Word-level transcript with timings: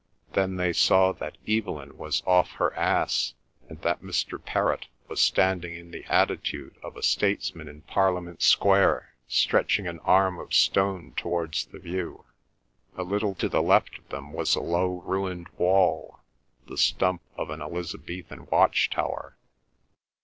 Then 0.33 0.55
they 0.55 0.73
saw 0.73 1.11
that 1.11 1.37
Evelyn 1.47 1.95
was 1.95 2.23
off 2.25 2.53
her 2.53 2.73
ass, 2.73 3.35
and 3.69 3.79
that 3.83 4.01
Mr. 4.01 4.43
Perrott 4.43 4.87
was 5.07 5.21
standing 5.21 5.75
in 5.75 5.91
the 5.91 6.05
attitude 6.05 6.75
of 6.81 6.97
a 6.97 7.03
statesman 7.03 7.67
in 7.67 7.81
Parliament 7.83 8.41
Square, 8.41 9.13
stretching 9.27 9.85
an 9.85 9.99
arm 9.99 10.39
of 10.39 10.55
stone 10.55 11.13
towards 11.15 11.65
the 11.67 11.77
view. 11.77 12.25
A 12.97 13.03
little 13.03 13.35
to 13.35 13.47
the 13.47 13.61
left 13.61 13.99
of 13.99 14.09
them 14.09 14.33
was 14.33 14.55
a 14.55 14.59
low 14.59 15.01
ruined 15.05 15.49
wall, 15.49 16.21
the 16.67 16.79
stump 16.79 17.21
of 17.37 17.51
an 17.51 17.61
Elizabethan 17.61 18.47
watch 18.47 18.89
tower. 18.89 19.37